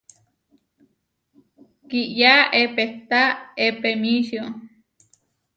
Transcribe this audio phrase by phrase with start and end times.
[1.89, 3.21] Kiyá epehtá
[3.67, 4.43] epemíčio.